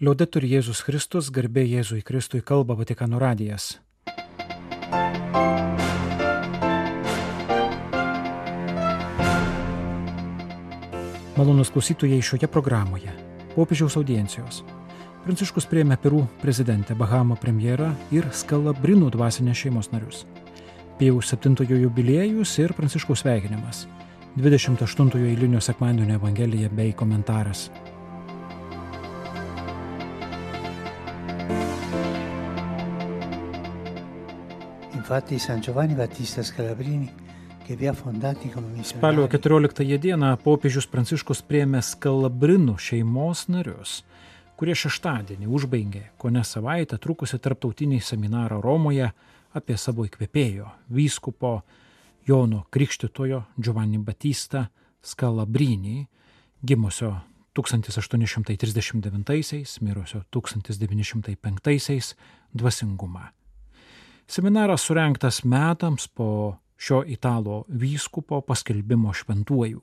Liaudetur 0.00 0.42
Jėzus 0.48 0.80
Kristus, 0.80 1.28
garbė 1.28 1.66
Jėzui 1.68 2.00
Kristui 2.02 2.40
kalba 2.40 2.72
Vatikano 2.74 3.18
radijas. 3.20 3.76
Malonus 11.36 11.70
klausytojai 11.74 12.22
šioje 12.24 12.48
programoje. 12.48 13.12
Popiežiaus 13.52 13.98
audiencijos. 14.00 14.62
Pranciškus 15.26 15.68
prieėmė 15.68 16.00
Perų 16.00 16.24
prezidentę 16.40 16.96
Bahamo 16.96 17.36
premjerą 17.36 17.92
ir 18.16 18.26
Skalabrinų 18.32 19.12
dvasinės 19.12 19.60
šeimos 19.60 19.92
narius. 19.92 20.24
Pėjaus 20.96 21.28
7-ojo 21.36 21.78
jubiliejus 21.84 22.56
ir 22.64 22.72
Pranciškaus 22.72 23.26
sveikinimas. 23.26 23.84
28-ojo 24.40 25.28
eilinio 25.28 25.60
sekmadienio 25.60 26.16
Evangelija 26.16 26.72
bei 26.72 26.96
komentaras. 26.96 27.68
Infatti 34.94 35.38
San 35.38 35.60
Giovanni 35.60 35.94
Battista 35.94 36.42
Scalabrini, 36.42 37.10
Spalio 37.62 38.72
missionari, 38.76 39.28
14 39.30 39.98
dieną 39.98 40.36
popiežius 40.42 40.86
Pranciškus 40.90 41.42
prieėmė 41.48 41.80
Skalabrinų 41.80 42.74
šeimos 42.76 43.46
narius, 43.48 44.04
kurie 44.58 44.74
šeštadienį 44.76 45.46
užbaigė 45.48 46.02
kone 46.20 46.44
savaitę 46.44 46.98
trukusi 47.00 47.38
tarptautinį 47.38 48.00
seminarą 48.04 48.60
Romoje 48.60 49.12
apie 49.56 49.76
savo 49.78 50.04
įkvėpėjo 50.04 50.68
vyskupo 50.92 51.62
Jono 52.28 52.66
Krikštitojo 52.70 53.42
Giovanni 53.56 53.98
Battista 53.98 54.68
Skalabrinį, 55.02 56.06
gimusio 56.62 57.16
1839, 57.54 59.80
mirusio 59.80 60.22
1905 60.30 62.14
dvasingumą. 62.52 63.41
Seminaras 64.32 64.80
surinktas 64.80 65.44
metams 65.44 66.08
po 66.08 66.56
šio 66.76 67.04
italo 67.06 67.64
vyskupo 67.68 68.40
paskelbimo 68.40 69.12
šventuoju, 69.12 69.80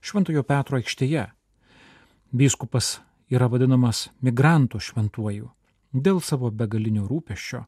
Šventojo 0.00 0.42
Petro 0.42 0.76
aikštėje. 0.76 1.22
Vyskupas 2.36 2.90
yra 3.32 3.48
vadinamas 3.48 4.02
migrantų 4.20 4.82
šventuoju 4.84 5.48
dėl 5.92 6.20
savo 6.20 6.50
begalinio 6.50 7.06
rūpeščio 7.08 7.62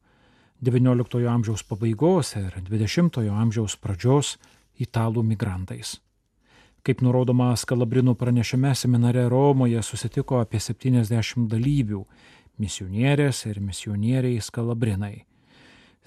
XIX 0.68 1.30
amžiaus 1.32 1.64
pabaigos 1.64 2.34
ir 2.36 2.60
XX 2.60 3.24
amžiaus 3.32 3.78
pradžios 3.80 4.34
italų 4.76 5.24
migrantais. 5.30 5.94
Kaip 6.84 7.00
nurodoma 7.00 7.54
Skalabrinų 7.56 8.18
pranešime 8.20 8.74
seminare 8.76 9.24
Romoje 9.32 9.80
susitiko 9.80 10.42
apie 10.44 10.60
70 10.60 11.48
dalyvių- 11.48 12.04
misionierės 12.60 13.46
ir 13.46 13.64
misionieriai 13.64 14.44
Skalabrinai. 14.44 15.24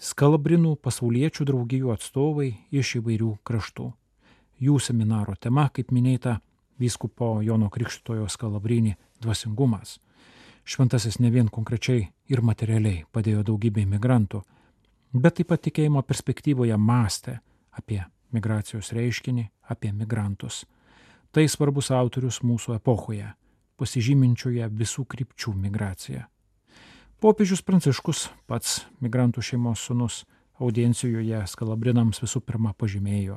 Skalabrinų 0.01 0.79
pasauliečių 0.81 1.45
draugijų 1.45 1.91
atstovai 1.93 2.47
iš 2.73 2.95
įvairių 2.97 3.35
kraštų. 3.45 3.83
Jų 4.57 4.79
seminaro 4.81 5.35
tema, 5.37 5.67
kaip 5.69 5.91
minėta, 5.93 6.39
vyskupo 6.81 7.35
Jono 7.45 7.69
Krikštojo 7.69 8.25
Skalabrinį 8.25 8.95
dvasingumas. 9.21 9.99
Šventasis 10.65 11.19
ne 11.21 11.29
vien 11.29 11.53
konkrečiai 11.53 12.07
ir 12.33 12.41
materialiai 12.41 13.03
padėjo 13.13 13.45
daugybė 13.51 13.85
migrantų, 13.93 14.41
bet 15.13 15.37
taip 15.37 15.51
pat 15.53 15.61
tikėjimo 15.69 16.01
perspektyvoje 16.01 16.81
mąstė 16.81 17.37
apie 17.77 18.01
migracijos 18.33 18.89
reiškinį, 18.97 19.45
apie 19.69 19.93
migrantus. 19.93 20.63
Tai 21.29 21.45
svarbus 21.45 21.93
autorius 21.93 22.41
mūsų 22.41 22.79
epochoje, 22.79 23.35
pasižyminčioje 23.77 24.65
visų 24.81 25.05
krypčių 25.05 25.53
migraciją. 25.61 26.25
Popiežius 27.21 27.59
Pranciškus, 27.61 28.31
pats 28.49 28.79
migrantų 28.97 29.43
šeimos 29.45 29.83
sunus, 29.85 30.23
audiencijoje 30.57 31.37
skalabrinams 31.51 32.17
visų 32.17 32.39
pirma 32.41 32.71
pažymėjo, 32.73 33.35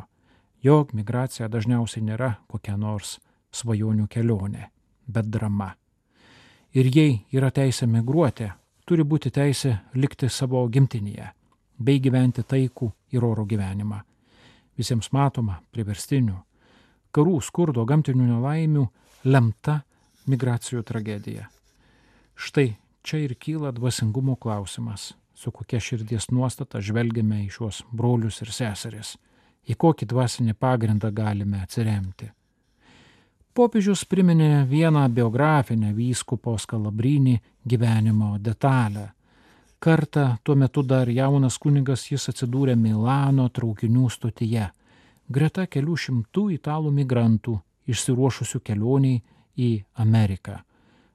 jog 0.64 0.94
migracija 0.96 1.50
dažniausiai 1.52 2.00
nėra 2.06 2.30
kokia 2.48 2.78
nors 2.80 3.18
svajonių 3.52 4.06
kelionė, 4.08 4.70
bet 5.04 5.28
drama. 5.28 5.74
Ir 6.72 6.88
jei 6.88 7.18
yra 7.36 7.50
teisė 7.52 7.84
migruoti, 7.84 8.46
turi 8.88 9.04
būti 9.04 9.28
teisė 9.28 9.74
likti 10.00 10.30
savo 10.32 10.62
gimtinėje, 10.64 11.26
bei 11.76 12.00
gyventi 12.00 12.40
taikų 12.40 12.88
ir 13.12 13.26
oro 13.28 13.44
gyvenimą. 13.44 13.98
Visiems 14.80 15.10
matoma, 15.12 15.58
priverstinių, 15.76 16.38
karų, 17.12 17.36
skurdo, 17.44 17.84
gamtinių 17.84 18.30
nelaimių 18.30 18.86
lemta 19.28 19.82
migracijų 20.24 20.80
tragedija. 20.88 21.50
Štai 22.32 22.72
čia 23.04 23.18
ir 23.18 23.34
kyla 23.34 23.72
dvasingumo 23.72 24.36
klausimas, 24.36 25.12
su 25.34 25.50
kokia 25.50 25.80
širdies 25.80 26.30
nuostata 26.32 26.80
žvelgiame 26.80 27.42
į 27.44 27.50
šiuos 27.52 27.82
brolius 27.92 28.40
ir 28.40 28.52
seseris, 28.54 29.16
į 29.68 29.76
kokį 29.76 30.08
dvasinį 30.08 30.54
pagrindą 30.56 31.10
galime 31.12 31.60
atsiremti. 31.60 32.30
Popiežius 33.54 34.02
priminė 34.10 34.64
vieną 34.66 35.04
biografinę 35.14 35.92
vyskupo 35.94 36.56
skalabrinį 36.58 37.36
gyvenimo 37.62 38.32
detalę. 38.38 39.12
Kartą 39.78 40.24
tuo 40.42 40.56
metu 40.56 40.82
dar 40.82 41.10
jaunas 41.12 41.60
kunigas 41.60 42.08
jis 42.10 42.24
atsidūrė 42.32 42.74
Milano 42.74 43.46
traukinių 43.52 44.08
stotyje, 44.10 44.70
greta 45.28 45.68
kelių 45.70 45.96
šimtų 46.06 46.48
italų 46.56 46.90
migrantų 46.98 47.60
išsiruošusių 47.86 48.60
kelioniai 48.64 49.22
į 49.60 49.70
Ameriką, 50.02 50.56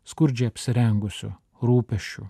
skurdžiai 0.06 0.54
apsirengusių, 0.54 1.34
rūpešių, 1.62 2.26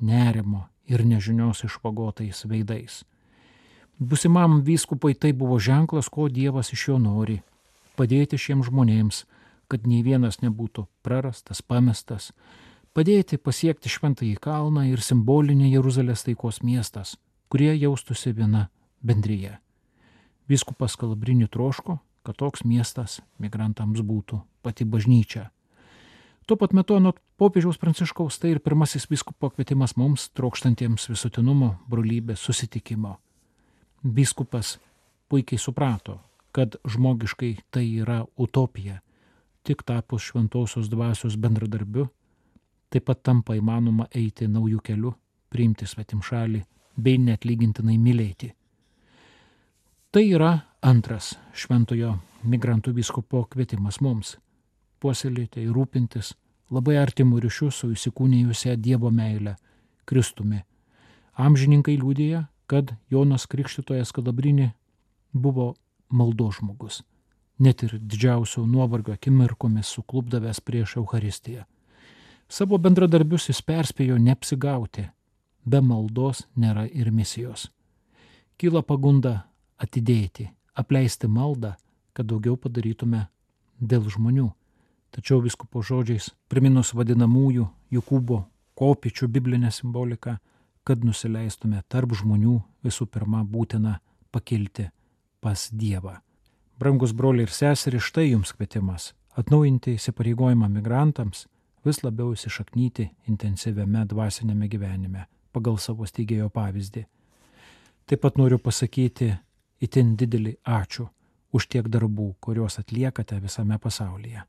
nerimo 0.00 0.66
ir 0.86 1.04
nežinios 1.06 1.64
išvagotais 1.64 2.44
veidais. 2.48 3.02
Busimam 3.98 4.62
vyskupui 4.66 5.14
tai 5.14 5.32
buvo 5.32 5.58
ženklas, 5.58 6.08
ko 6.08 6.28
Dievas 6.28 6.72
iš 6.72 6.88
jo 6.88 6.98
nori- 6.98 7.42
padėti 7.98 8.38
šiems 8.38 8.66
žmonėms, 8.70 9.24
kad 9.68 9.86
nei 9.86 10.02
vienas 10.02 10.40
nebūtų 10.42 10.86
prarastas, 11.02 11.62
pamestas, 11.62 12.32
padėti 12.94 13.38
pasiekti 13.38 13.88
šventąjį 13.88 14.36
kalną 14.40 14.84
ir 14.90 14.98
simbolinį 14.98 15.72
Jeruzalės 15.72 16.24
taikos 16.24 16.62
miestas, 16.62 17.16
kurie 17.48 17.72
jaustųsi 17.76 18.32
viena 18.32 18.68
bendryje. 19.02 19.58
Vyskupas 20.48 20.96
Kalabrinį 20.96 21.48
troško, 21.48 22.00
kad 22.22 22.36
toks 22.36 22.64
miestas 22.64 23.20
migrantams 23.38 24.00
būtų 24.00 24.42
pati 24.62 24.84
bažnyčia. 24.84 25.50
Tuo 26.46 26.56
pat 26.56 26.72
metu 26.74 26.96
anot 26.98 27.20
popiežiaus 27.38 27.78
pranciškaus 27.78 28.38
tai 28.42 28.50
ir 28.56 28.60
pirmasis 28.60 29.06
vyskupo 29.10 29.50
kvietimas 29.50 29.94
mums, 29.96 30.28
trokštantiems 30.34 31.08
visuotinumo, 31.12 31.74
brolybės, 31.90 32.42
susitikimo. 32.42 33.16
Vyskupas 34.02 34.78
puikiai 35.30 35.58
suprato, 35.58 36.18
kad 36.52 36.76
žmogiškai 36.88 37.52
tai 37.70 37.86
yra 38.02 38.24
utopija. 38.36 38.98
Tik 39.62 39.84
tapus 39.86 40.26
šventosios 40.26 40.90
dvasios 40.90 41.36
bendradarbiu, 41.38 42.08
taip 42.90 43.06
pat 43.06 43.22
tampa 43.22 43.54
įmanoma 43.54 44.08
eiti 44.10 44.48
naujų 44.50 44.82
kelių, 44.82 45.14
priimti 45.48 45.86
svetimšalį 45.86 46.64
bei 46.96 47.20
netlygintinai 47.22 47.96
mylėti. 48.02 48.50
Tai 50.12 50.24
yra 50.28 50.50
antras 50.82 51.36
šventojo 51.56 52.16
migrantų 52.44 52.92
vyskupo 52.98 53.46
kvietimas 53.48 54.00
mums- 54.00 54.36
puoselėti 55.02 55.64
ir 55.66 55.74
rūpintis 55.76 56.32
labai 56.72 56.96
artimų 57.02 57.42
ryšių 57.44 57.70
su 57.74 57.90
įsikūnijusią 57.92 58.76
Dievo 58.80 59.10
meilę 59.12 59.56
Kristumi. 60.08 60.62
Amžininkai 61.36 61.96
liūdėja, 62.00 62.46
kad 62.66 62.94
Jonas 63.10 63.46
Krikštytojas 63.50 64.12
Kalabrinė 64.16 64.72
buvo 65.32 65.74
maldo 66.08 66.50
žmogus, 66.52 67.02
net 67.58 67.82
ir 67.84 67.98
didžiausio 67.98 68.64
nuovargio 68.68 69.16
akimirkomis 69.16 69.90
suklubdavęs 69.96 70.60
prieš 70.60 70.96
Euharistiją. 71.00 71.64
Savo 72.48 72.78
bendradarbius 72.78 73.48
jis 73.48 73.62
perspėjo 73.64 74.18
neapsigauti, 74.20 75.06
be 75.64 75.80
maldos 75.80 76.44
nėra 76.56 76.84
ir 76.88 77.12
misijos. 77.12 77.70
Kyla 78.60 78.82
pagunda 78.84 79.46
atidėti, 79.80 80.50
apleisti 80.76 81.28
maldą, 81.28 81.74
kad 82.12 82.28
daugiau 82.28 82.58
padarytume 82.60 83.26
dėl 83.80 84.04
žmonių. 84.12 84.50
Tačiau 85.12 85.42
viskupo 85.44 85.82
žodžiais, 85.84 86.30
priminus 86.48 86.94
vadinamųjų 86.96 87.66
Jokūbo 87.92 88.38
kopičių 88.80 89.28
biblinę 89.28 89.70
simboliką, 89.70 90.38
kad 90.84 91.04
nusileistume 91.04 91.82
tarp 91.92 92.14
žmonių 92.16 92.56
visų 92.84 93.06
pirma 93.12 93.42
būtina 93.44 93.98
pakilti 94.32 94.88
pas 95.40 95.68
Dievą. 95.70 96.16
Brangus 96.80 97.12
broliai 97.12 97.44
ir 97.46 97.52
seserys, 97.52 98.08
štai 98.08 98.30
jums 98.30 98.54
kvietimas- 98.56 99.12
atnaujinti 99.38 99.94
įsipareigojimą 99.98 100.68
migrantams, 100.68 101.46
vis 101.84 102.02
labiau 102.02 102.32
įsišaknyti 102.32 103.10
intensyviame 103.28 104.06
dvasinėme 104.06 104.68
gyvenime 104.68 105.26
pagal 105.52 105.78
savo 105.78 106.06
steigėjo 106.08 106.48
pavyzdį. 106.50 107.04
Taip 108.06 108.20
pat 108.20 108.38
noriu 108.40 108.58
pasakyti 108.58 109.38
itin 109.80 110.16
didelį 110.16 110.56
ačiū 110.64 111.08
už 111.52 111.68
tiek 111.68 111.88
darbų, 111.88 112.34
kuriuos 112.40 112.78
atliekate 112.78 113.38
visame 113.40 113.78
pasaulyje. 113.78 114.42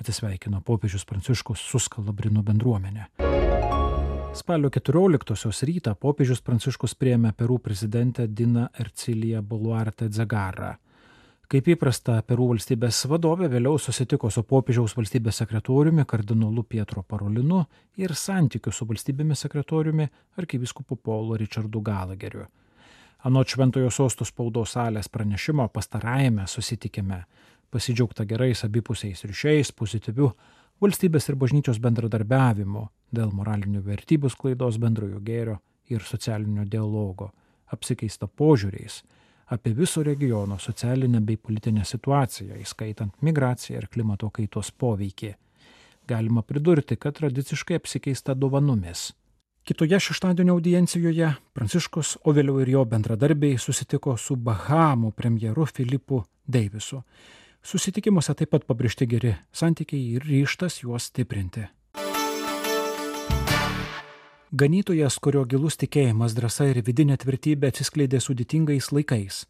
Atsisveikino 0.00 0.60
popiežius 0.60 1.04
Pranciškus 1.08 1.62
su 1.70 1.80
Skalabrino 1.82 2.42
bendruomenė. 2.46 3.10
Spalio 4.36 4.68
14-osios 4.68 5.62
rytą 5.64 5.94
popiežius 5.96 6.42
Pranciškus 6.44 6.92
priėmė 7.00 7.30
Perų 7.32 7.56
prezidentę 7.64 8.26
Dina 8.28 8.66
Ercilija 8.78 9.40
Boluarte 9.40 10.10
Dzagarą. 10.12 10.74
Kaip 11.46 11.68
įprasta, 11.70 12.18
Perų 12.26 12.50
valstybės 12.50 13.04
vadovė 13.08 13.46
vėliau 13.48 13.78
susitiko 13.78 14.28
su 14.34 14.42
popiežiaus 14.42 14.96
valstybės 14.98 15.40
sekretoriumi 15.40 16.04
kardinolu 16.04 16.66
Pietro 16.66 17.04
Parolinu 17.06 17.62
ir 17.96 18.12
santykių 18.18 18.72
su 18.74 18.84
valstybėmis 18.90 19.46
sekretoriumi 19.46 20.08
arkivyskupu 20.42 20.98
Paulo 20.98 21.38
Richardu 21.38 21.80
Galageriu. 21.86 22.48
Anot 23.24 23.48
Šventojo 23.48 23.88
sostų 23.94 24.26
spaudos 24.28 24.74
salės 24.76 25.08
pranešimo 25.08 25.68
pastarajame 25.72 26.44
susitikime 26.50 27.22
pasidžiaugta 27.70 28.24
gerais 28.28 28.64
abipusiais 28.64 29.24
ryšiais, 29.24 29.72
pozityviu 29.72 30.30
valstybės 30.82 31.28
ir 31.30 31.38
bažnyčios 31.40 31.80
bendradarbiavimu 31.82 32.86
dėl 33.16 33.32
moralinių 33.32 33.82
vertybių 33.86 34.30
sklaidos 34.32 34.78
bendrojo 34.82 35.20
gėrio 35.24 35.58
ir 35.88 36.02
socialinio 36.02 36.64
dialogo, 36.68 37.30
apsikeista 37.72 38.26
požiūriais 38.26 39.02
apie 39.46 39.72
viso 39.74 40.02
regiono 40.02 40.58
socialinę 40.58 41.20
bei 41.20 41.36
politinę 41.36 41.84
situaciją, 41.84 42.56
įskaitant 42.58 43.14
migraciją 43.22 43.78
ir 43.78 43.88
klimato 43.88 44.30
kaitos 44.30 44.72
poveikį. 44.74 45.34
Galima 46.06 46.42
pridurti, 46.42 46.96
kad 46.96 47.14
tradiciškai 47.18 47.78
apsikeista 47.78 48.34
dovanomis. 48.34 49.12
Kitoje 49.66 49.98
šeštadienio 50.00 50.54
audiencijoje 50.54 51.32
Pranciškus, 51.54 52.16
o 52.24 52.34
vėliau 52.34 52.60
ir 52.62 52.68
jo 52.70 52.84
bendradarbiai 52.86 53.58
susitiko 53.58 54.14
su 54.16 54.36
Bahamų 54.36 55.10
premjeru 55.12 55.66
Filipu 55.66 56.20
Deivisu. 56.46 57.02
Susitikimuose 57.66 58.30
taip 58.38 58.52
pat 58.54 58.62
pabrėžti 58.62 59.08
geri 59.10 59.32
santykiai 59.50 60.12
ir 60.14 60.22
ryštas 60.22 60.84
juos 60.84 61.08
stiprinti. 61.10 61.64
Ganytojas, 64.54 65.16
kurio 65.18 65.42
gilus 65.50 65.74
tikėjimas, 65.80 66.36
drąsa 66.38 66.68
ir 66.70 66.78
vidinė 66.86 67.16
tvirtybė 67.18 67.72
atsiskleidė 67.72 68.20
sudėtingais 68.22 68.92
laikais, 68.94 69.40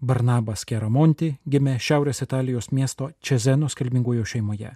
Barnabas 0.00 0.64
Keramonti 0.64 1.36
gimė 1.50 1.78
Šiaurės 1.82 2.22
Italijos 2.22 2.70
miesto 2.70 3.10
Čezenos 3.18 3.74
kilmingojo 3.74 4.22
šeimoje. 4.24 4.70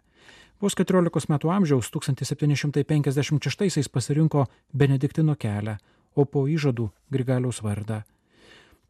Vos 0.60 0.74
14 0.78 1.28
metų 1.30 1.50
amžiaus 1.54 1.90
1756 1.94 3.88
pasirinko 3.92 4.46
Benediktino 4.74 5.36
kelią, 5.38 5.76
o 6.14 6.24
po 6.24 6.48
įžadų 6.50 6.90
Grigaliaus 7.10 7.62
vardą. 7.62 8.02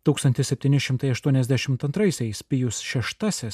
1782 0.09 2.43
Pijus 2.49 2.83
VI 2.83 3.51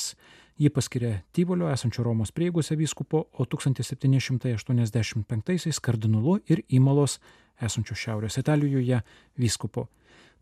jį 0.58 0.70
paskiria 0.74 1.22
Tyvolio 1.32 1.70
esančio 1.70 2.02
Romos 2.06 2.32
prieigose 2.32 2.76
vyskupo, 2.78 3.24
o 3.32 3.44
1785 3.44 5.80
kardinolu 5.82 6.40
ir 6.46 6.62
Įmalos 6.68 7.20
esančio 7.60 7.94
Šiaurės 7.94 8.38
Italijoje 8.38 9.02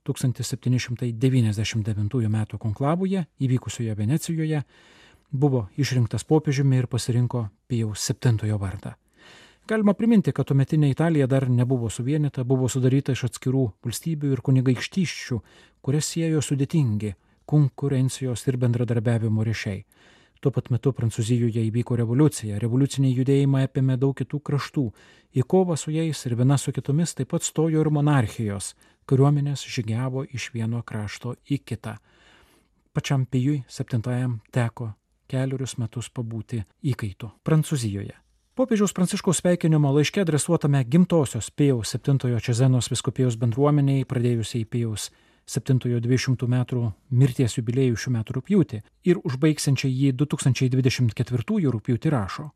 vyskupu. 0.06 0.32
1799 0.36 2.24
m. 2.26 2.46
konklaboje 2.58 3.24
įvykusioje 3.40 3.94
Venecijoje 3.94 4.62
buvo 5.30 5.68
išrinktas 5.76 6.24
popiežiumi 6.24 6.76
ir 6.78 6.86
pasirinko 6.86 7.48
Pijaus 7.66 8.10
VII 8.10 8.52
vardą. 8.58 8.94
Galima 9.66 9.94
priminti, 9.94 10.32
kad 10.32 10.46
tuometinė 10.46 10.90
Italija 10.90 11.26
dar 11.26 11.48
nebuvo 11.50 11.90
suvienita, 11.90 12.44
buvo 12.44 12.68
sudaryta 12.68 13.12
iš 13.12 13.24
atskirų 13.26 13.72
valstybių 13.82 14.32
ir 14.32 14.40
kunigaikštyščių, 14.40 15.40
kurias 15.82 16.06
siejo 16.06 16.40
sudėtingi 16.40 17.14
konkurencijos 17.46 18.46
ir 18.46 18.56
bendradarbiavimo 18.62 19.42
ryšiai. 19.42 19.84
Tuo 20.40 20.52
pat 20.52 20.68
metu 20.70 20.92
Prancūzijoje 20.92 21.62
įvyko 21.70 21.96
revoliucija, 21.96 22.58
revoliuciniai 22.60 23.14
judėjimai 23.16 23.64
apėmė 23.66 23.96
daug 24.00 24.12
kitų 24.18 24.40
kraštų, 24.44 24.84
į 25.36 25.44
kovą 25.48 25.78
su 25.80 25.94
jais 25.94 26.20
ir 26.28 26.36
viena 26.36 26.58
su 26.60 26.74
kitomis 26.76 27.16
taip 27.16 27.32
pat 27.32 27.46
stojo 27.46 27.80
ir 27.80 27.90
monarchijos, 27.90 28.74
kariuomenės 29.08 29.64
žygiavo 29.64 30.26
iš 30.36 30.50
vieno 30.52 30.82
krašto 30.84 31.36
į 31.48 31.62
kitą. 31.64 31.96
Pačiam 32.92 33.24
Pijui 33.24 33.62
septintajam 33.68 34.38
teko 34.52 34.92
keliarius 35.28 35.76
metus 35.80 36.08
pabūti 36.12 36.62
įkaitu 36.84 37.32
Prancūzijoje. 37.44 38.14
Popiežiaus 38.56 38.94
Pranciškaus 38.96 39.42
sveikinimo 39.42 39.90
laiške 39.92 40.22
adresuotame 40.22 40.80
gimtosios 40.84 41.50
Pijaus 41.50 41.92
7 41.92 42.40
Čezenos 42.40 42.88
viskupijos 42.88 43.36
bendruomeniai, 43.36 44.06
pradėjusiai 44.08 44.64
Pijaus 44.64 45.10
7-200 45.46 46.48
metų 46.50 46.90
mirties 47.14 47.56
jubiliejų 47.58 47.98
šių 48.02 48.12
metų 48.18 48.36
rūpjūtį 48.40 48.80
ir 49.06 49.20
užbaigsiančiai 49.22 49.92
jį 49.92 50.12
2024 50.18 51.70
rūpjūtį 51.76 52.12
rašo. 52.12 52.50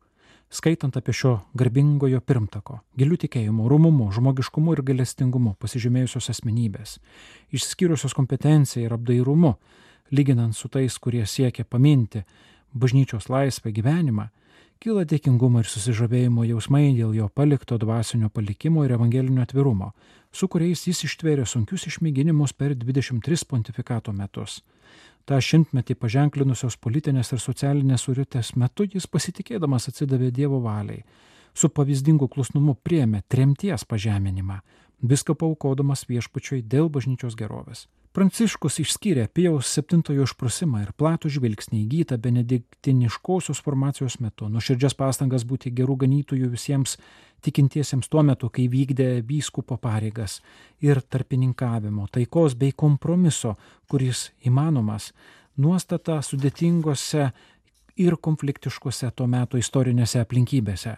Skaitant 0.51 0.97
apie 0.99 1.13
šio 1.15 1.37
garbingojo 1.55 2.19
pirmtako, 2.27 2.81
gilių 2.99 3.21
tikėjimo, 3.23 3.69
rumumu, 3.71 4.09
žmogiškumu 4.11 4.73
ir 4.75 4.81
galestingumu 4.83 5.53
pasižymėjusios 5.63 6.27
asmenybės, 6.33 6.97
išskyrusios 7.55 8.11
kompetenciją 8.17 8.89
ir 8.89 8.95
apdairumu, 8.97 9.53
lyginant 10.11 10.57
su 10.57 10.67
tais, 10.67 10.97
kurie 10.99 11.23
siekia 11.23 11.63
paminti 11.63 12.25
bažnyčios 12.75 13.29
laisvę 13.31 13.71
gyvenimą, 13.71 14.27
kyla 14.83 15.05
dėkingumo 15.07 15.63
ir 15.63 15.71
susižavėjimo 15.71 16.43
jausmai 16.49 16.89
dėl 16.97 17.15
jo 17.15 17.29
palikto 17.31 17.77
dvasinio 17.79 18.27
palikimo 18.33 18.83
ir 18.83 18.97
evangelinio 18.97 19.45
atvirumo, 19.47 19.93
su 20.31 20.47
kuriais 20.47 20.85
jis 20.87 21.03
ištvėrė 21.07 21.45
sunkius 21.45 21.87
išmėginimus 21.89 22.53
per 22.53 22.75
23 22.75 23.45
pontifikato 23.47 24.13
metus. 24.15 24.61
Ta 25.25 25.37
šimtmetį 25.37 25.95
paženklinusios 26.01 26.77
politinės 26.81 27.31
ir 27.35 27.41
socialinės 27.43 28.07
suritės 28.07 28.55
metu 28.55 28.87
jis 28.89 29.07
pasitikėdamas 29.07 29.87
atsidavė 29.91 30.31
Dievo 30.33 30.61
valiai, 30.63 31.03
su 31.53 31.69
pavyzdingu 31.69 32.27
klusnumu 32.31 32.75
priemė 32.83 33.21
tremties 33.29 33.85
pažeminimą, 33.85 34.61
viską 35.01 35.35
paukodamas 35.35 36.05
viešpačiui 36.09 36.61
dėl 36.61 36.89
bažnyčios 36.93 37.35
gerovės. 37.39 37.87
Pranciškus 38.11 38.81
išskyrė 38.83 39.29
Pijaus 39.31 39.69
septintojo 39.71 40.25
išprusimą 40.27 40.81
ir 40.83 40.89
platų 40.99 41.29
žvilgsnį 41.31 41.77
įgytą 41.85 42.17
benediktiniškosios 42.19 43.61
formacijos 43.63 44.17
metu, 44.19 44.49
nuoširdžias 44.51 44.97
pastangas 44.99 45.45
būti 45.47 45.71
gerų 45.71 45.95
ganytojų 46.01 46.49
visiems 46.51 46.97
tikintiesiems 47.41 48.11
tuo 48.11 48.25
metu, 48.27 48.49
kai 48.51 48.67
vykdė 48.67 49.21
vyskupo 49.29 49.77
pareigas 49.79 50.41
ir 50.83 50.99
tarpininkavimo, 50.99 52.09
taikos 52.11 52.57
bei 52.59 52.75
kompromiso, 52.75 53.55
kuris 53.87 54.27
įmanomas, 54.43 55.13
nuostata 55.55 56.19
sudėtingose 56.19 57.29
ir 57.95 58.19
konfliktiškose 58.19 59.13
tuo 59.15 59.29
metu 59.31 59.61
istorinėse 59.61 60.19
aplinkybėse. 60.19 60.97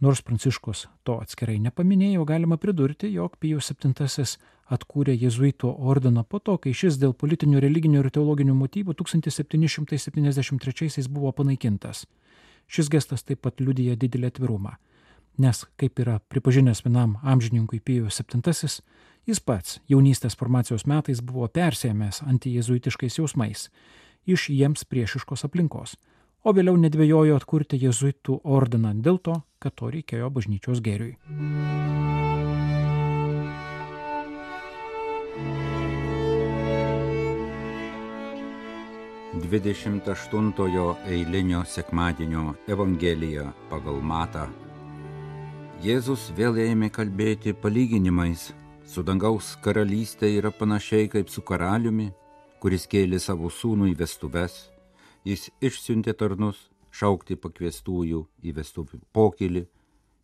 Nors 0.00 0.22
Pranciškus 0.26 0.88
to 1.06 1.20
atskirai 1.22 1.60
nepaminėjo, 1.62 2.24
galima 2.26 2.58
pridurti, 2.58 3.06
jog 3.14 3.38
Pijus 3.40 3.70
VII 3.70 4.26
atkūrė 4.74 5.14
jėzuito 5.14 5.70
ordiną 5.70 6.24
po 6.24 6.38
to, 6.38 6.58
kai 6.58 6.72
šis 6.74 6.98
dėl 6.98 7.14
politinių, 7.14 7.60
religinių 7.62 7.98
ir 8.02 8.10
teologinių 8.10 8.54
motyvų 8.58 8.94
1773 8.98 11.08
buvo 11.08 11.32
panaikintas. 11.32 12.06
Šis 12.66 12.88
gestas 12.90 13.22
taip 13.22 13.40
pat 13.44 13.60
liudyja 13.60 13.96
didelį 13.96 14.26
atvirumą, 14.32 14.76
nes, 15.38 15.64
kaip 15.76 15.98
yra 16.00 16.18
pripažinęs 16.32 16.84
vienam 16.84 17.18
amžininkui 17.22 17.80
Pijus 17.80 18.20
VII, 18.24 18.68
jis 19.26 19.40
pats 19.40 19.80
jaunystės 19.88 20.36
formacijos 20.36 20.86
metais 20.90 21.20
buvo 21.20 21.48
persėmęs 21.48 22.22
antijėzuitiškais 22.26 23.18
jausmais 23.20 23.68
iš 24.26 24.48
jiems 24.50 24.84
priešiškos 24.88 25.44
aplinkos 25.46 25.96
o 26.44 26.52
vėliau 26.52 26.76
nedvėjojo 26.76 27.38
atkurti 27.40 27.78
jėzuitų 27.80 28.42
ordiną 28.56 28.92
dėl 29.04 29.18
to, 29.26 29.40
kad 29.58 29.74
to 29.80 29.88
reikėjo 29.94 30.28
bažnyčios 30.30 30.82
gėriui. 30.84 31.16
Dvidešimt 39.44 40.08
aštuntojo 40.08 40.84
eilinio 41.10 41.64
sekmadienio 41.66 42.52
Evangelija 42.70 43.48
pagal 43.70 43.98
Matą. 44.00 44.44
Jėzus 45.82 46.28
vėl 46.36 46.60
ėmė 46.62 46.92
kalbėti 46.94 47.56
palyginimais. 47.56 48.52
Su 48.86 49.02
dangaus 49.02 49.56
karalystė 49.64 50.30
yra 50.38 50.52
panašiai 50.54 51.08
kaip 51.10 51.32
su 51.32 51.42
karaliumi, 51.42 52.12
kuris 52.60 52.86
kėlė 52.86 53.18
savo 53.18 53.50
sūnų 53.50 53.90
į 53.90 53.98
vestuves 54.04 54.73
jis 55.24 55.50
išsiuntė 55.64 56.14
tarnus 56.20 56.68
šaukti 56.94 57.36
pakviestųjų 57.40 58.26
į 58.44 58.56
vestuvių 58.58 59.00
pokylį 59.12 59.66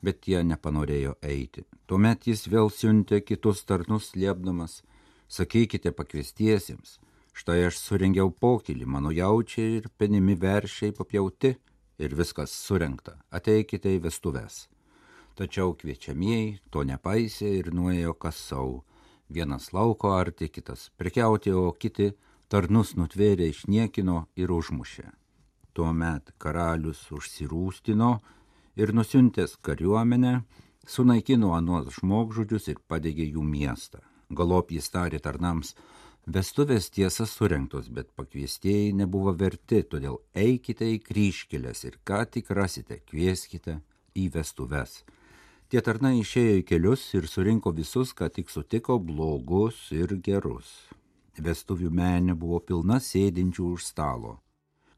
bet 0.02 0.26
jie 0.28 0.40
nepanorėjo 0.46 1.16
eiti. 1.22 1.64
Tuomet 1.86 2.26
jis 2.30 2.46
vėl 2.48 2.70
siuntė 2.72 3.20
kitus 3.24 3.62
tarnus 3.68 4.12
liepdamas, 4.16 4.80
sakykite 5.28 5.92
pakviestiesiems, 5.96 6.98
štai 7.36 7.66
aš 7.68 7.80
surengiau 7.80 8.32
pokylį, 8.32 8.86
mano 8.86 9.12
jaučiai 9.14 9.78
ir 9.80 9.90
penimi 9.98 10.36
veršiai 10.40 10.94
papjauti 10.96 11.54
ir 12.00 12.16
viskas 12.16 12.54
surenkta, 12.66 13.18
ateikite 13.30 13.92
į 13.96 14.04
vestuves. 14.06 14.66
Tačiau 15.36 15.74
kviečiamieji 15.78 16.58
to 16.72 16.82
nepaisė 16.84 17.52
ir 17.60 17.70
nuėjo 17.72 18.16
kas 18.18 18.40
savo, 18.50 18.82
vienas 19.30 19.70
lauko 19.72 20.10
arti, 20.16 20.48
kitas 20.48 20.88
prekiauti, 20.98 21.52
o 21.52 21.70
kiti 21.72 22.10
tarnus 22.50 22.96
nutvėrė 22.98 23.46
išniekino 23.52 24.24
ir 24.40 24.50
užmušė. 24.50 25.06
Tuomet 25.70 26.32
karalius 26.42 27.04
užsirūstino 27.14 28.10
ir 28.80 28.92
nusiuntęs 28.96 29.54
kariuomenę, 29.66 30.40
sunaikino 30.86 31.52
anuos 31.54 31.92
žmogžudžius 32.00 32.66
ir 32.72 32.82
padegė 32.90 33.28
jų 33.36 33.46
miestą. 33.46 34.02
Galop 34.34 34.74
jis 34.74 34.90
tarė 34.90 35.20
tarnams, 35.22 35.76
vestuvės 36.26 36.90
tiesa 36.90 37.26
surinktos, 37.26 37.88
bet 37.88 38.10
pakviestieji 38.18 38.92
nebuvo 38.98 39.34
verti, 39.34 39.82
todėl 39.82 40.18
eikite 40.34 40.90
į 40.96 41.00
kryškelės 41.06 41.86
ir 41.86 41.98
ką 42.06 42.24
tik 42.34 42.50
rasite, 42.50 42.98
kvieskite 43.06 43.78
į 44.18 44.26
vestuves. 44.34 45.04
Tie 45.70 45.78
tarnai 45.86 46.16
išėjo 46.18 46.56
į 46.60 46.66
kelius 46.66 47.02
ir 47.14 47.30
surinko 47.30 47.70
visus, 47.70 48.10
ką 48.10 48.26
tik 48.34 48.50
sutiko, 48.50 48.98
blogus 48.98 49.84
ir 49.94 50.18
gerus. 50.18 50.90
Vestuvių 51.40 51.88
menė 51.90 52.34
buvo 52.36 52.60
pilna 52.60 52.98
sėdinčių 53.00 53.66
už 53.74 53.86
stalo. 53.88 54.36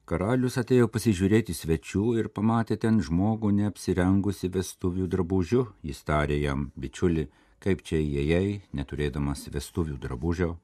Karalius 0.04 0.58
atėjo 0.58 0.88
pasižiūrėti 0.90 1.54
svečių 1.54 2.16
ir 2.18 2.28
pamatė 2.34 2.76
ten 2.82 2.98
žmogų 3.00 3.52
neapsirengusi 3.60 4.50
vestuvių 4.50 5.06
drabužių. 5.12 5.62
Jis 5.86 6.02
tarė 6.02 6.40
jam, 6.42 6.66
bičiuli, 6.74 7.28
kaip 7.62 7.84
čia 7.86 8.00
įėjai, 8.02 8.58
neturėdamas 8.74 9.46
vestuvių 9.54 10.00
drabužio. 10.02 10.56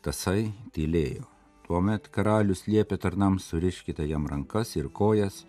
Tasai 0.00 0.52
tylėjo. 0.72 1.26
Tuomet 1.66 2.06
karalius 2.14 2.64
liepė 2.70 2.96
tarnams 3.02 3.50
suriškite 3.50 4.06
jam 4.06 4.30
rankas 4.30 4.76
ir 4.78 4.88
kojas 4.88 5.42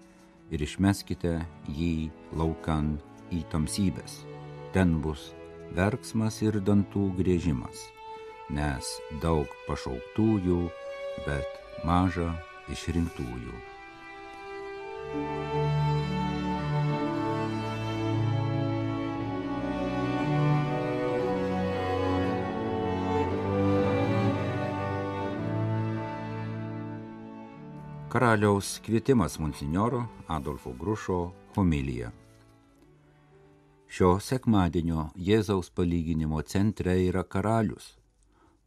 ir 0.51 0.65
išmeskite 0.65 1.37
jį 1.69 2.09
laukan 2.37 2.95
į 3.31 3.45
tamsybės. 3.53 4.23
Ten 4.73 4.97
bus 5.05 5.29
verksmas 5.77 6.41
ir 6.43 6.59
dantų 6.65 7.07
grėžimas, 7.21 7.87
nes 8.55 8.93
daug 9.23 9.49
pašauktųjų, 9.67 10.61
bet 11.25 11.61
maža 11.87 12.29
išrinktųjų. 12.71 13.59
Karaliaus 28.11 28.81
kvietimas 28.83 29.39
monsinjoro 29.39 30.03
Adolfo 30.27 30.73
Grušo 30.79 31.31
homilija. 31.55 32.11
Šio 33.87 34.17
sekmadienio 34.19 35.05
Jėzaus 35.15 35.71
palyginimo 35.71 36.41
centre 36.43 36.97
yra 37.05 37.23
karalius. 37.23 38.00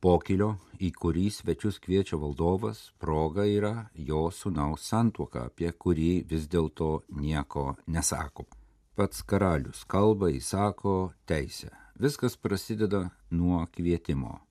Pokilio, 0.05 0.59
į 0.85 0.91
kurį 1.01 1.31
svečius 1.33 1.79
kviečia 1.81 2.19
valdovas, 2.21 2.91
proga 3.01 3.47
yra 3.49 3.87
jo 3.97 4.27
sunaus 4.29 4.83
santuoka, 4.91 5.47
apie 5.49 5.71
kurį 5.73 6.27
vis 6.29 6.43
dėlto 6.53 6.89
nieko 7.09 7.71
nesako. 7.89 8.45
Pats 9.01 9.23
karalius 9.25 9.87
kalba 9.89 10.29
įsako 10.29 11.15
teisę. 11.25 11.71
Viskas 11.97 12.37
prasideda 12.37 13.07
nuo 13.31 13.63
kvietimo. 13.73 14.43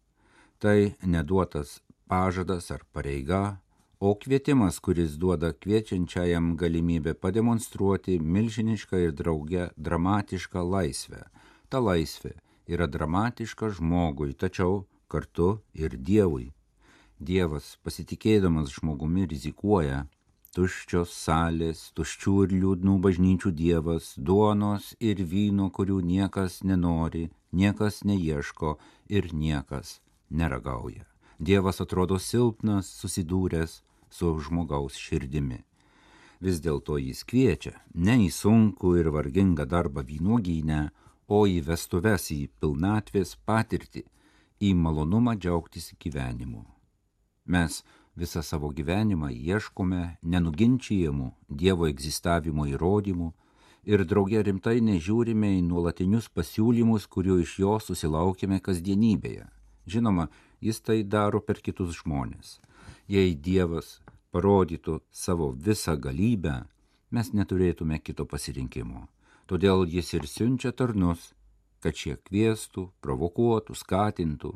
Tai 0.58 0.96
neduotas 1.06 1.84
pažadas 2.10 2.72
ar 2.74 2.82
pareiga, 2.90 3.60
o 4.02 4.16
kvietimas, 4.18 4.80
kuris 4.82 5.20
duoda 5.22 5.52
kviečiančiajam 5.54 6.56
galimybę 6.58 7.14
pademonstruoti 7.14 8.18
milžinišką 8.18 9.04
ir 9.06 9.14
drauge 9.22 9.70
dramatišką 9.78 10.66
laisvę. 10.66 11.22
Ta 11.70 11.78
laisvė 11.78 12.34
yra 12.66 12.90
dramatiška 12.90 13.70
žmogui, 13.78 14.34
tačiau 14.34 14.88
kartu 15.14 15.50
ir 15.78 15.94
Dievui. 16.10 16.50
Dievas, 17.22 17.78
pasitikėdamas 17.86 18.74
žmogumi, 18.74 19.28
rizikuoja. 19.30 20.04
Tuščios 20.54 21.14
salės, 21.18 21.88
tuščių 21.98 22.34
ir 22.46 22.52
liūdnų 22.62 22.98
bažnyčių 23.06 23.52
Dievas, 23.58 24.12
duonos 24.18 24.92
ir 25.00 25.22
vyno, 25.32 25.70
kurių 25.74 26.02
niekas 26.06 26.60
nenori, 26.62 27.30
niekas 27.52 28.04
neieško 28.06 28.76
ir 29.10 29.32
niekas 29.34 30.00
neragauja. 30.30 31.08
Dievas 31.40 31.82
atrodo 31.82 32.20
silpnas, 32.22 32.90
susidūręs 33.02 33.82
su 34.14 34.34
žmogaus 34.46 34.98
širdimi. 34.98 35.64
Vis 36.44 36.60
dėlto 36.62 37.00
jis 37.02 37.24
kviečia 37.26 37.78
ne 37.96 38.20
į 38.26 38.30
sunkų 38.36 38.98
ir 39.00 39.10
vargingą 39.16 39.66
darbą 39.70 40.04
vynuogynę, 40.06 40.90
o 41.28 41.46
į 41.48 41.62
vestuves, 41.66 42.30
į 42.36 42.50
pilnatvės 42.60 43.38
patirtį, 43.48 44.04
į 44.64 44.74
malonumą 44.80 45.36
džiaugtis 45.36 45.92
gyvenimu. 46.00 46.64
Mes 47.46 47.82
visą 48.16 48.44
savo 48.46 48.70
gyvenimą 48.78 49.32
ieškome 49.34 50.02
nenuginčiamų 50.24 51.32
Dievo 51.50 51.90
egzistavimo 51.90 52.68
įrodymų 52.72 53.32
ir 53.84 54.06
drauge 54.08 54.44
rimtai 54.48 54.80
nežiūrime 54.86 55.50
į 55.58 55.64
nuolatinius 55.68 56.30
pasiūlymus, 56.30 57.10
kurių 57.12 57.42
iš 57.44 57.58
jo 57.60 57.76
susilaukime 57.84 58.62
kasdienybėje. 58.64 59.50
Žinoma, 59.86 60.30
jis 60.62 60.80
tai 60.80 61.04
daro 61.04 61.42
per 61.42 61.60
kitus 61.60 61.98
žmonės. 62.00 62.60
Jei 63.12 63.36
Dievas 63.36 64.00
parodytų 64.32 65.02
savo 65.12 65.52
visą 65.52 65.98
galybę, 66.00 66.64
mes 67.12 67.34
neturėtume 67.34 68.00
kito 68.00 68.26
pasirinkimo. 68.26 69.10
Todėl 69.46 69.84
jis 69.92 70.14
ir 70.16 70.28
siunčia 70.30 70.72
tarnus, 70.72 71.34
kad 71.84 71.98
šie 72.00 72.16
kvieštų, 72.24 72.88
provokuotų, 73.04 73.76
skatintų, 73.76 74.54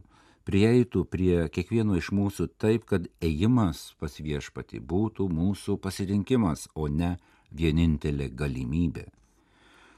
prieitų 0.47 1.03
prie 1.11 1.47
kiekvieno 1.51 1.97
iš 1.99 2.13
mūsų 2.15 2.47
taip, 2.61 2.87
kad 2.87 3.09
ėjimas 3.19 3.91
pas 3.99 4.15
viešpati 4.23 4.79
būtų 4.79 5.27
mūsų 5.27 5.77
pasirinkimas, 5.83 6.69
o 6.75 6.87
ne 6.87 7.17
vienintelė 7.51 8.29
galimybė. 8.31 9.07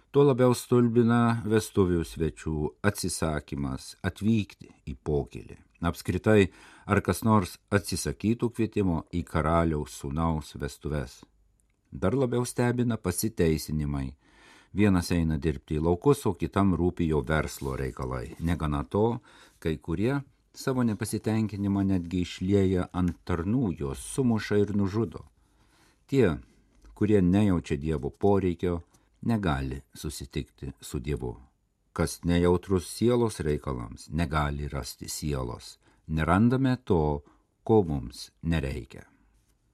Tuo 0.09 0.23
labiau 0.25 0.55
stulbina 0.57 1.43
vestuvių 1.45 2.01
svečių 2.01 2.53
atsisakymas 2.89 3.91
atvykti 4.01 4.71
į 4.89 4.95
pokylį. 5.05 5.57
Apskritai, 5.85 6.49
ar 6.89 6.99
kas 7.05 7.21
nors 7.23 7.59
atsisakytų 7.69 8.49
kvietimo 8.55 9.03
į 9.13 9.21
karaliaus 9.29 9.99
sūnaus 10.01 10.55
vestuves. 10.57 11.19
Dar 11.91 12.17
labiau 12.17 12.41
stebina 12.45 12.97
pasiteisinimai. 12.97 14.09
Vienas 14.73 15.11
eina 15.11 15.37
dirbti 15.37 15.79
į 15.79 15.85
laukus, 15.87 16.25
o 16.29 16.35
kitam 16.37 16.75
rūpi 16.77 17.09
jo 17.09 17.23
verslo 17.25 17.75
reikalai. 17.79 18.35
Negana 18.39 18.83
to, 18.83 19.19
kai 19.59 19.77
kurie 19.77 20.19
savo 20.53 20.83
nepasitenkinimą 20.85 21.83
netgi 21.89 22.23
išlieja 22.25 22.89
ant 22.93 23.17
tarnų, 23.25 23.73
juos 23.79 24.05
sumuša 24.13 24.61
ir 24.61 24.75
nužudo. 24.77 25.25
Tie, 26.05 26.37
kurie 26.93 27.21
nejaučia 27.21 27.77
Dievo 27.77 28.09
poreikio, 28.09 28.81
negali 29.21 29.81
susitikti 29.93 30.73
su 30.81 30.99
Dievu 30.99 31.35
kas 31.99 32.23
nejautrus 32.23 32.87
sielos 32.87 33.39
reikalams, 33.39 34.07
negali 34.09 34.67
rasti 34.67 35.09
sielos. 35.09 35.79
Nerandame 36.07 36.77
to, 36.83 37.21
ko 37.63 37.83
mums 37.83 38.29
nereikia. 38.41 39.03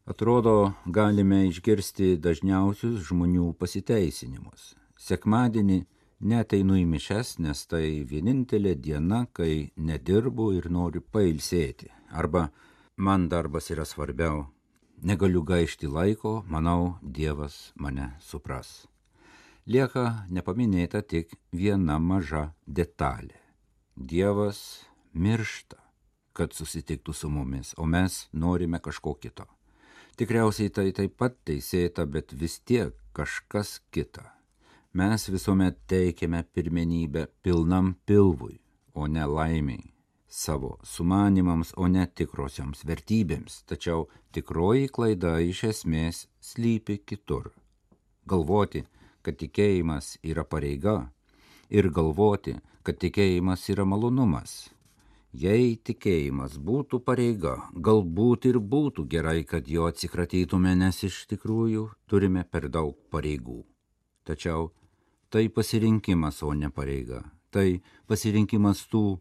Atrodo, 0.05 0.73
galime 0.85 1.43
išgirsti 1.49 2.15
dažniausius 2.21 3.03
žmonių 3.09 3.51
pasiteisinimus. 3.61 4.73
Sekmadienį 4.95 5.83
neteinu 6.21 6.79
į 6.79 6.85
mišes, 6.87 7.37
nes 7.39 7.65
tai 7.67 8.03
vienintelė 8.07 8.75
diena, 8.75 9.25
kai 9.33 9.71
nedirbu 9.75 10.51
ir 10.55 10.69
noriu 10.71 11.01
pailsėti. 11.01 11.91
Arba 12.11 12.49
man 12.95 13.29
darbas 13.29 13.71
yra 13.71 13.85
svarbiau. 13.85 14.47
Negaliu 15.03 15.43
gaišti 15.43 15.91
laiko, 15.91 16.43
manau, 16.47 16.95
Dievas 17.03 17.73
mane 17.75 18.13
supras 18.23 18.85
lieka 19.65 20.25
nepaminėta 20.29 21.01
tik 21.01 21.33
viena 21.51 21.97
maža 21.99 22.51
detalė. 22.67 23.37
Dievas 23.95 24.85
miršta, 25.13 25.79
kad 26.35 26.53
susitiktų 26.53 27.13
su 27.13 27.29
mumis, 27.31 27.73
o 27.77 27.85
mes 27.85 28.25
norime 28.33 28.79
kažko 28.79 29.15
kito. 29.15 29.47
Tikriausiai 30.19 30.71
tai 30.71 30.91
taip 30.95 31.17
pat 31.17 31.35
teisėta, 31.47 32.05
bet 32.05 32.31
vis 32.33 32.59
tiek 32.59 32.95
kažkas 33.15 33.81
kita. 33.91 34.34
Mes 34.95 35.29
visuomet 35.29 35.75
teikiame 35.87 36.43
pirmenybę 36.53 37.27
pilnam 37.43 37.95
pilvui, 38.05 38.59
o 38.93 39.07
ne 39.07 39.25
laimiai, 39.25 39.91
savo 40.27 40.77
sumanimams, 40.83 41.73
o 41.75 41.89
ne 41.91 42.05
tikrosioms 42.07 42.85
vertybėms. 42.87 43.57
Tačiau 43.67 44.05
tikroji 44.31 44.87
klaida 44.95 45.33
iš 45.43 45.63
esmės 45.69 46.21
slypi 46.39 46.95
kitur. 47.11 47.49
Galvoti, 48.23 48.85
kad 49.21 49.35
tikėjimas 49.41 50.13
yra 50.23 50.47
pareiga 50.47 50.95
ir 51.67 51.91
galvoti, 51.91 52.55
kad 52.87 52.95
tikėjimas 53.03 53.67
yra 53.75 53.83
malonumas. 53.83 54.55
Jei 55.35 55.75
tikėjimas 55.75 56.55
būtų 56.55 57.01
pareiga, 57.03 57.57
galbūt 57.75 58.47
ir 58.47 58.63
būtų 58.63 59.09
gerai, 59.11 59.43
kad 59.43 59.67
jo 59.67 59.91
atsikratytume, 59.91 60.71
nes 60.79 61.03
iš 61.03 61.25
tikrųjų 61.35 61.89
turime 62.07 62.47
per 62.47 62.71
daug 62.71 62.95
pareigų. 63.11 63.65
Tačiau 64.25 64.71
tai 65.29 65.47
pasirinkimas, 65.49 66.43
o 66.43 66.53
ne 66.53 66.69
pareiga. 66.69 67.23
Tai 67.51 67.81
pasirinkimas 68.07 68.85
tų, 68.91 69.19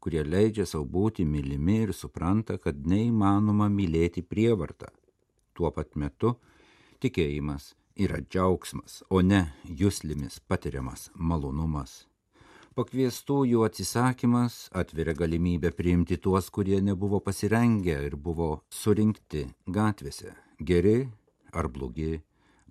kurie 0.00 0.24
leidžia 0.24 0.66
savo 0.68 0.84
būti 0.96 1.24
mylimi 1.24 1.82
ir 1.86 1.92
supranta, 1.96 2.58
kad 2.58 2.84
neįmanoma 2.86 3.70
mylėti 3.72 4.22
prievartą. 4.22 4.90
Tuo 5.54 5.70
pat 5.70 5.94
metu 5.96 6.34
tikėjimas 7.00 7.74
yra 7.96 8.18
džiaugsmas, 8.20 9.02
o 9.08 9.22
ne 9.22 9.46
jūslimis 9.64 10.40
patiriamas 10.48 11.08
malonumas. 11.14 12.04
Pakviestųjų 12.74 13.60
atsisakymas 13.68 14.54
atveria 14.74 15.14
galimybę 15.14 15.70
priimti 15.70 16.16
tuos, 16.18 16.48
kurie 16.50 16.80
nebuvo 16.82 17.20
pasirengę 17.22 18.00
ir 18.08 18.16
buvo 18.18 18.64
surinkti 18.66 19.44
gatvėse- 19.70 20.34
geri 20.70 21.08
ar 21.52 21.68
blogi, 21.68 22.22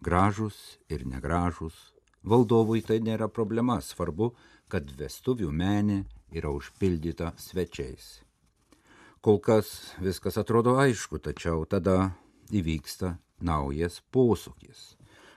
gražus 0.02 0.78
ir 0.90 1.06
negražus. 1.08 1.93
Valdovui 2.24 2.82
tai 2.88 3.00
nėra 3.04 3.28
problema, 3.28 3.80
svarbu, 3.84 4.32
kad 4.72 4.90
vestuvių 5.00 5.52
menė 5.52 6.04
yra 6.34 6.52
užpildyta 6.56 7.34
svečiais. 7.38 8.24
Kol 9.24 9.40
kas 9.40 9.96
viskas 10.04 10.40
atrodo 10.40 10.78
aišku, 10.80 11.20
tačiau 11.24 11.64
tada 11.70 12.14
įvyksta 12.52 13.18
naujas 13.44 14.02
posūkis. 14.12 14.94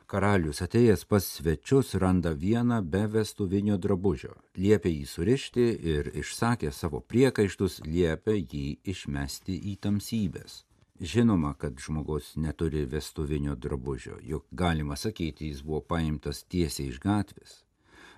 Karalius 0.06 0.62
atėjęs 0.62 1.02
pas 1.10 1.24
svečius 1.26 1.96
randa 1.98 2.30
vieną 2.30 2.78
be 2.86 3.02
vestuvinio 3.10 3.74
drabužio, 3.74 4.36
liepia 4.54 4.92
jį 4.92 5.06
surišti 5.10 5.64
ir 5.92 6.12
išsakė 6.22 6.70
savo 6.70 7.00
priekaištus, 7.02 7.80
liepia 7.82 8.36
jį 8.38 8.78
išmesti 8.86 9.58
į 9.72 9.74
tamsybės. 9.82 10.62
Žinoma, 11.00 11.54
kad 11.54 11.78
žmogus 11.78 12.36
neturi 12.36 12.86
vestuvinio 12.86 13.54
drabužio, 13.54 14.16
juk 14.22 14.46
galima 14.50 14.96
sakyti, 14.96 15.50
jis 15.50 15.60
buvo 15.62 15.80
paimtas 15.80 16.44
tiesiai 16.48 16.88
iš 16.88 17.00
gatvės. 17.02 17.58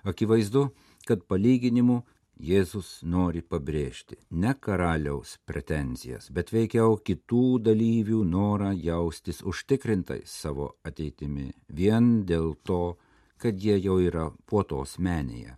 Akivaizdu, 0.07 0.69
kad 1.07 1.25
palyginimu 1.27 2.03
Jėzus 2.39 3.01
nori 3.03 3.41
pabrėžti 3.43 4.15
ne 4.31 4.53
karaliaus 4.55 5.33
pretenzijas, 5.43 6.29
bet 6.31 6.53
veikiau 6.55 6.95
kitų 7.03 7.59
dalyvių 7.65 8.21
norą 8.23 8.69
jaustis 8.79 9.41
užtikrintais 9.43 10.31
savo 10.31 10.69
ateitimi 10.87 11.49
vien 11.67 12.23
dėl 12.23 12.53
to, 12.63 12.95
kad 13.43 13.59
jie 13.59 13.75
jau 13.83 13.97
yra 13.99 14.29
puotos 14.47 14.95
menėje. 15.03 15.57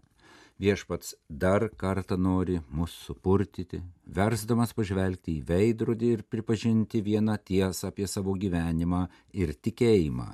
Viešpats 0.62 1.16
dar 1.28 1.68
kartą 1.84 2.20
nori 2.22 2.60
mus 2.70 2.94
supurtyti, 3.08 3.82
versdamas 4.06 4.76
pažvelgti 4.78 5.40
į 5.40 5.46
veidrodį 5.50 6.14
ir 6.18 6.24
pripažinti 6.30 7.02
vieną 7.02 7.40
tiesą 7.42 7.90
apie 7.90 8.08
savo 8.08 8.38
gyvenimą 8.38 9.08
ir 9.34 9.56
tikėjimą. 9.58 10.30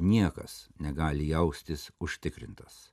Niekas 0.00 0.66
negali 0.80 1.32
jaustis 1.32 1.88
užtikrintas 2.00 2.90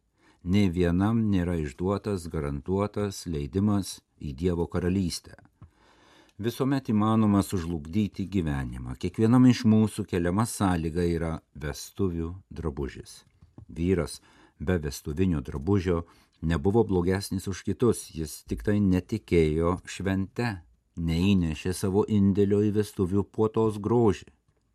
nei 0.47 0.69
vienam 0.71 1.19
nėra 1.31 1.57
išduotas 1.59 2.27
garantuotas 2.31 3.25
leidimas 3.27 3.99
į 4.23 4.33
Dievo 4.41 4.67
karalystę. 4.71 5.35
Visuomet 6.37 6.91
įmanoma 6.93 7.41
sužlugdyti 7.41 8.27
gyvenimą. 8.29 8.95
Kiekvienam 9.01 9.47
iš 9.49 9.65
mūsų 9.65 10.05
keliama 10.07 10.45
sąlyga 10.45 11.03
yra 11.09 11.31
vestuvių 11.57 12.29
drabužis. 12.53 13.23
Vyras 13.67 14.21
be 14.59 14.77
vestuvinio 14.83 15.41
drabužio 15.41 16.03
nebuvo 16.41 16.83
blogesnis 16.83 17.47
už 17.47 17.63
kitus, 17.63 18.07
jis 18.13 18.43
tik 18.49 18.63
tai 18.63 18.79
netikėjo 18.83 19.77
švente, 19.85 20.57
neįnešė 20.97 21.73
savo 21.73 22.05
indėlio 22.09 22.61
į 22.65 22.73
vestuvių 22.79 23.23
puotos 23.31 23.77
grožį. 23.81 24.27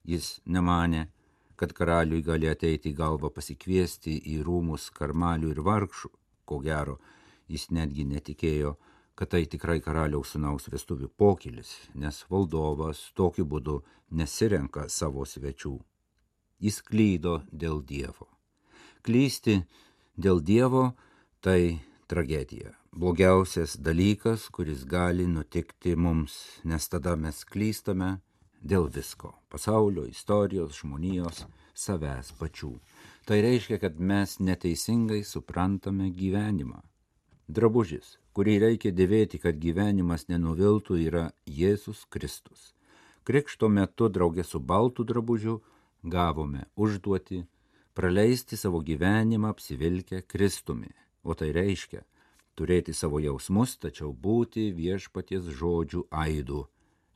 Jis 0.04 0.40
nemanė, 0.46 1.06
kad 1.56 1.72
karaliui 1.72 2.22
gali 2.26 2.48
ateiti 2.50 2.90
į 2.90 2.98
galvą 2.98 3.30
pasikviesti 3.30 4.16
į 4.34 4.40
rūmus 4.46 4.90
karmalių 4.94 5.52
ir 5.54 5.60
vargšų. 5.62 6.10
Ko 6.44 6.58
gero, 6.58 6.98
jis 7.46 7.68
netgi 7.70 8.04
netikėjo, 8.10 8.74
kad 9.14 9.30
tai 9.30 9.44
tikrai 9.46 9.78
karaliaus 9.84 10.32
sunaus 10.34 10.66
vestuvių 10.72 11.10
pokylis, 11.16 11.70
nes 11.94 12.24
valdovas 12.30 13.12
tokiu 13.14 13.46
būdu 13.46 13.78
nesirenka 14.10 14.88
savo 14.88 15.26
svečių. 15.28 15.76
Jis 16.62 16.82
klydo 16.82 17.42
dėl 17.52 17.82
Dievo. 17.86 18.28
Klysti 19.02 19.60
dėl 20.16 20.42
Dievo 20.42 20.92
tai 21.42 21.78
tragedija. 22.06 22.70
Blogiausias 22.92 23.76
dalykas, 23.76 24.46
kuris 24.54 24.84
gali 24.86 25.26
nutikti 25.26 25.96
mums, 25.96 26.36
nes 26.62 26.86
tada 26.88 27.16
mes 27.16 27.40
klystame 27.44 28.20
dėl 28.62 28.86
visko- 28.86 29.32
pasaulio, 29.52 30.04
istorijos, 30.06 30.78
žmonijos, 30.78 31.46
savęs 31.74 32.30
pačių. 32.38 32.78
Tai 33.26 33.42
reiškia, 33.42 33.80
kad 33.80 33.98
mes 33.98 34.38
neteisingai 34.38 35.24
suprantame 35.24 36.10
gyvenimą. 36.10 36.82
Drabužis, 37.48 38.18
kurį 38.34 38.60
reikia 38.60 38.92
dėvėti, 38.92 39.40
kad 39.42 39.58
gyvenimas 39.58 40.28
nenuviltų, 40.28 40.94
yra 41.08 41.32
Jėzus 41.46 42.06
Kristus. 42.08 42.72
Krikšto 43.24 43.68
metu 43.68 44.08
draugė 44.08 44.44
su 44.44 44.60
baltų 44.60 45.04
drabužiu 45.04 45.60
gavome 46.04 46.66
užduoti 46.76 47.46
praleisti 47.94 48.56
savo 48.56 48.80
gyvenimą 48.80 49.48
apsivilkę 49.48 50.22
Kristumi, 50.22 50.90
o 51.22 51.34
tai 51.34 51.52
reiškia 51.56 52.02
turėti 52.58 52.92
savo 52.92 53.20
jausmus, 53.22 53.78
tačiau 53.80 54.12
būti 54.12 54.70
viešpaties 54.76 55.48
žodžių 55.58 56.06
aidu 56.10 56.66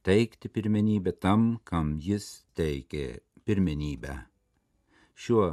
teikti 0.07 0.49
pirmenybę 0.49 1.13
tam, 1.19 1.59
kam 1.65 1.97
jis 1.99 2.47
teikė 2.55 3.19
pirmenybę. 3.47 4.15
Šiuo 5.19 5.49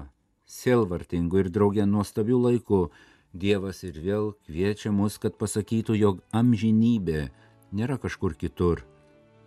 sielvartingu 0.45 1.41
ir 1.41 1.49
draugė 1.49 1.87
nuostabiu 1.89 2.39
laiku 2.43 2.85
Dievas 3.33 3.79
ir 3.81 3.95
vėl 3.97 4.27
kviečia 4.45 4.91
mus, 4.93 5.15
kad 5.17 5.39
pasakytų, 5.41 5.95
jog 5.97 6.19
amžinybė 6.37 7.31
nėra 7.73 7.97
kažkur 7.97 8.35
kitur, 8.37 8.83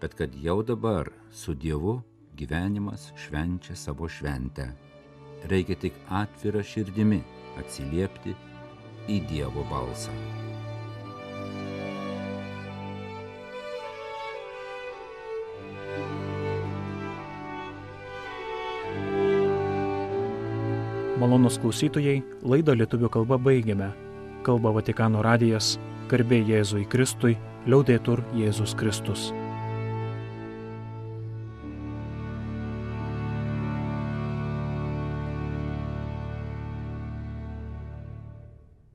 bet 0.02 0.16
kad 0.18 0.34
jau 0.42 0.58
dabar 0.66 1.12
su 1.30 1.54
Dievu 1.54 2.00
gyvenimas 2.34 3.12
švenčia 3.14 3.78
savo 3.78 4.10
šventę. 4.10 4.72
Reikia 5.46 5.78
tik 5.78 5.94
atvira 6.10 6.64
širdimi 6.66 7.20
atsiliepti 7.62 8.34
į 9.08 9.20
Dievo 9.30 9.64
balsą. 9.70 10.14
Malonus 21.16 21.56
klausytojai, 21.62 22.20
laidą 22.44 22.74
lietuvių 22.76 23.08
kalba 23.14 23.38
baigiame. 23.40 23.88
Kalba 24.44 24.74
Vatikano 24.76 25.24
radijas, 25.24 25.74
garbė 26.10 26.42
Jėzui 26.44 26.84
Kristui, 26.92 27.38
liaudėtur 27.66 28.20
Jėzus 28.36 28.76
Kristus. 28.76 29.30